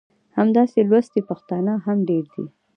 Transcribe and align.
همداسې 0.37 0.79
لوستي 0.89 1.21
پښتانه 1.29 1.73
هم 1.85 1.97
ډېر 2.09 2.23
دي. 2.33 2.45